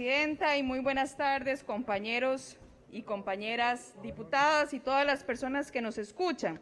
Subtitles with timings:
[0.00, 2.56] Presidenta y muy buenas tardes compañeros
[2.90, 6.58] y compañeras diputadas y todas las personas que nos escuchan.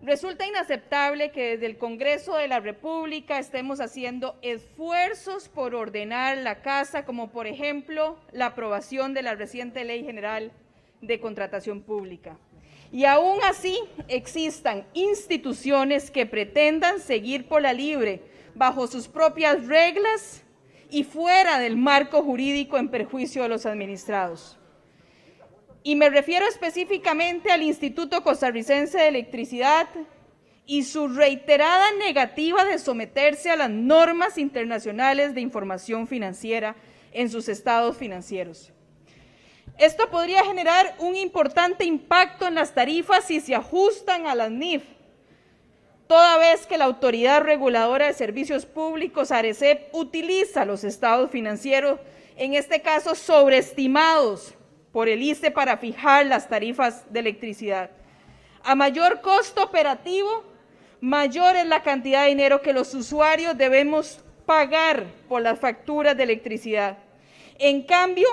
[0.00, 6.62] Resulta inaceptable que desde el Congreso de la República estemos haciendo esfuerzos por ordenar la
[6.62, 10.50] casa, como por ejemplo la aprobación de la reciente Ley General
[11.02, 12.38] de Contratación Pública.
[12.90, 13.78] Y aún así
[14.08, 18.22] existan instituciones que pretendan seguir por la libre
[18.54, 20.46] bajo sus propias reglas
[20.90, 24.58] y fuera del marco jurídico en perjuicio de los administrados.
[25.82, 29.88] Y me refiero específicamente al Instituto Costarricense de Electricidad
[30.66, 36.76] y su reiterada negativa de someterse a las normas internacionales de información financiera
[37.12, 38.72] en sus estados financieros.
[39.78, 44.82] Esto podría generar un importante impacto en las tarifas si se ajustan a las NIF,
[46.08, 52.00] toda vez que la Autoridad Reguladora de Servicios Públicos, ARECEP, utiliza los estados financieros,
[52.36, 54.54] en este caso sobreestimados
[54.90, 57.90] por el ICE para fijar las tarifas de electricidad.
[58.64, 60.44] A mayor costo operativo,
[61.00, 66.22] mayor es la cantidad de dinero que los usuarios debemos pagar por las facturas de
[66.22, 66.96] electricidad.
[67.58, 68.28] En cambio,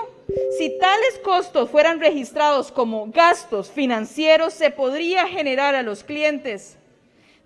[0.56, 6.78] si tales costos fueran registrados como gastos financieros, se podría generar a los clientes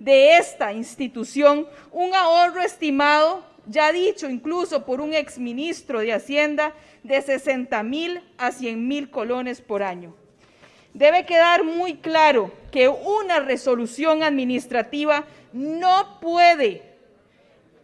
[0.01, 7.23] de esta institución un ahorro estimado, ya dicho incluso por un exministro de Hacienda, de
[7.23, 10.15] 60 mil a 100 mil colones por año.
[10.95, 16.83] Debe quedar muy claro que una resolución administrativa no puede,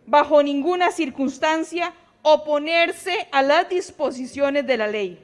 [0.07, 5.23] bajo ninguna circunstancia, oponerse a las disposiciones de la ley.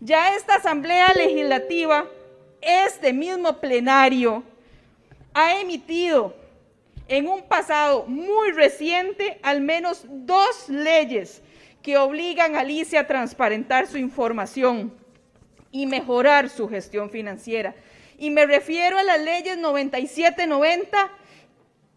[0.00, 2.06] Ya esta Asamblea Legislativa,
[2.62, 4.42] este mismo plenario,
[5.34, 6.34] ha emitido
[7.08, 11.42] en un pasado muy reciente al menos dos leyes
[11.82, 14.94] que obligan a Alicia a transparentar su información
[15.70, 17.74] y mejorar su gestión financiera.
[18.16, 21.10] Y me refiero a las leyes 9790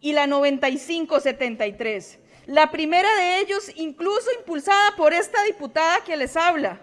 [0.01, 2.19] y la 9573.
[2.47, 6.81] La primera de ellos, incluso impulsada por esta diputada que les habla,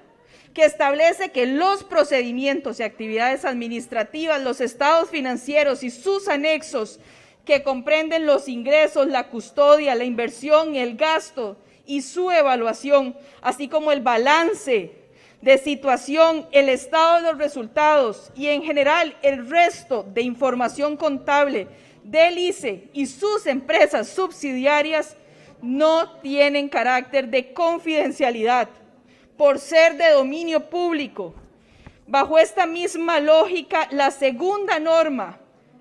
[0.54, 7.00] que establece que los procedimientos y actividades administrativas, los estados financieros y sus anexos
[7.44, 13.90] que comprenden los ingresos, la custodia, la inversión, el gasto y su evaluación, así como
[13.90, 14.92] el balance
[15.42, 21.66] de situación, el estado de los resultados y en general el resto de información contable
[22.04, 25.16] del ICE y sus empresas subsidiarias
[25.60, 28.68] no tienen carácter de confidencialidad
[29.36, 31.34] por ser de dominio público.
[32.06, 35.38] Bajo esta misma lógica, la segunda norma,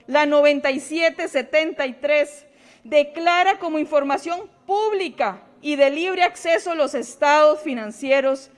[0.07, 2.45] la 9773,
[2.83, 8.49] declara como información pública y de libre acceso los estados financieros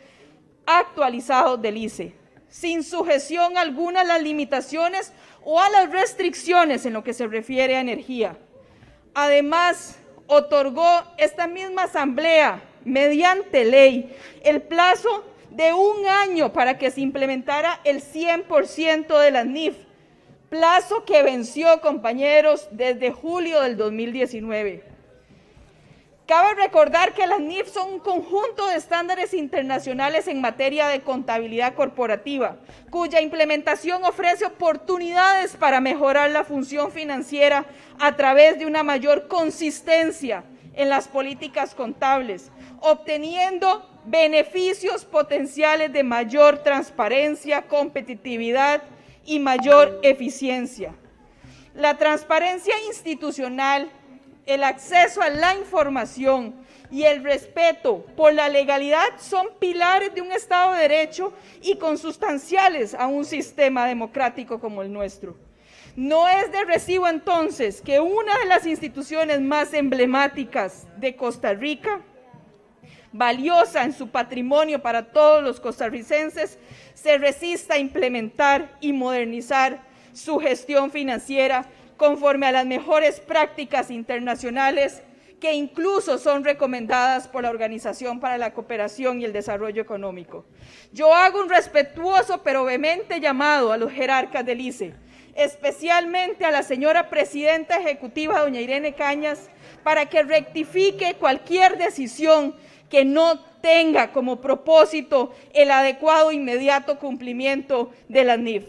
[0.66, 2.16] actualizados del ICE,
[2.50, 5.14] sin sujeción alguna a las limitaciones
[5.44, 8.38] o a las restricciones en lo que se refiere a energía.
[9.14, 9.98] Además,
[10.28, 17.80] otorgó esta misma asamblea mediante ley el plazo de un año para que se implementara
[17.84, 19.76] el 100% de las NIF,
[20.50, 24.84] plazo que venció, compañeros, desde julio del 2019.
[26.28, 31.76] Cabe recordar que las NIF son un conjunto de estándares internacionales en materia de contabilidad
[31.76, 32.58] corporativa,
[32.90, 37.66] cuya implementación ofrece oportunidades para mejorar la función financiera
[38.00, 40.44] a través de una mayor consistencia
[40.76, 48.84] en las políticas contables, obteniendo beneficios potenciales de mayor transparencia, competitividad
[49.26, 50.94] y mayor eficiencia.
[51.74, 53.90] La transparencia institucional,
[54.46, 56.54] el acceso a la información
[56.92, 62.94] y el respeto por la legalidad son pilares de un Estado de Derecho y consustanciales
[62.94, 65.36] a un sistema democrático como el nuestro.
[65.96, 72.02] No es de recibo entonces que una de las instituciones más emblemáticas de Costa Rica,
[73.14, 76.60] valiosa en su patrimonio para todos los costarricenses,
[76.94, 81.66] se resista a implementar y modernizar su gestión financiera
[81.96, 85.02] conforme a las mejores prácticas internacionales
[85.40, 90.46] que incluso son recomendadas por la Organización para la Cooperación y el Desarrollo Económico.
[90.92, 95.05] Yo hago un respetuoso pero vehemente llamado a los jerarcas del ICE
[95.36, 99.50] especialmente a la señora presidenta ejecutiva, doña Irene Cañas,
[99.84, 102.56] para que rectifique cualquier decisión
[102.90, 108.64] que no tenga como propósito el adecuado e inmediato cumplimiento de la NIF.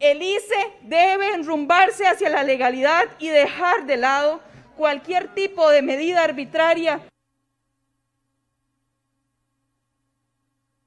[0.00, 4.40] El ICE debe enrumbarse hacia la legalidad y dejar de lado
[4.76, 7.00] cualquier tipo de medida arbitraria